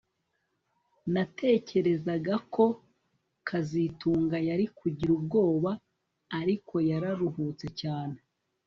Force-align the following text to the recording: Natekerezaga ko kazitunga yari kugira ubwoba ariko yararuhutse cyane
Natekerezaga 1.13 2.35
ko 2.53 2.65
kazitunga 3.47 4.37
yari 4.49 4.65
kugira 4.77 5.11
ubwoba 5.17 5.71
ariko 6.39 6.73
yararuhutse 6.89 7.67
cyane 7.81 8.17